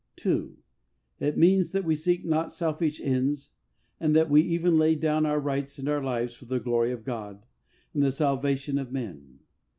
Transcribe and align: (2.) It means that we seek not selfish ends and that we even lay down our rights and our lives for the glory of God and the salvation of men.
(2.) 0.15 0.57
It 1.19 1.37
means 1.37 1.73
that 1.73 1.85
we 1.85 1.93
seek 1.93 2.25
not 2.25 2.51
selfish 2.51 2.99
ends 2.99 3.51
and 3.99 4.15
that 4.15 4.31
we 4.31 4.41
even 4.41 4.79
lay 4.79 4.95
down 4.95 5.27
our 5.27 5.39
rights 5.39 5.77
and 5.77 5.87
our 5.87 6.03
lives 6.03 6.33
for 6.33 6.45
the 6.45 6.59
glory 6.59 6.91
of 6.91 7.05
God 7.05 7.45
and 7.93 8.01
the 8.01 8.11
salvation 8.11 8.79
of 8.79 8.91
men. 8.91 9.41